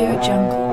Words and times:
Audio 0.00 0.22
Jungle. 0.22 0.69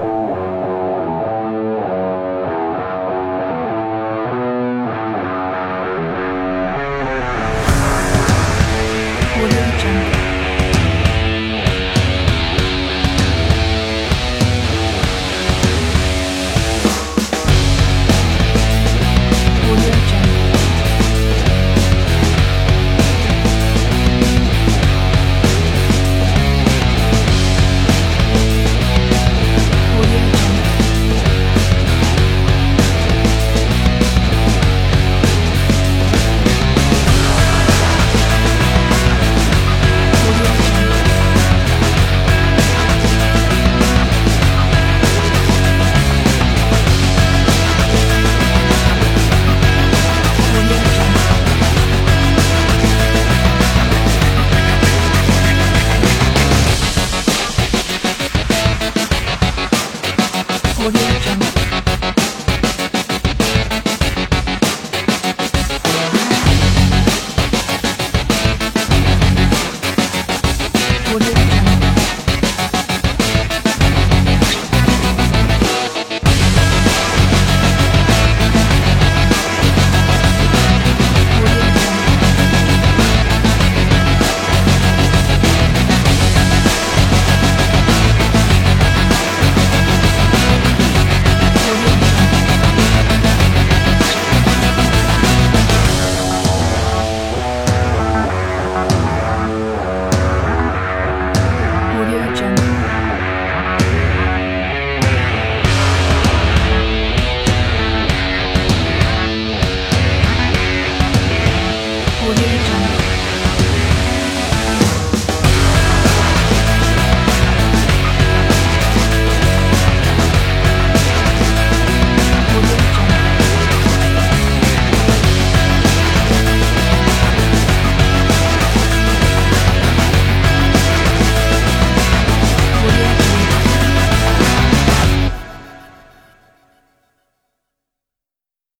over 60.87 60.97
here. 60.97 61.16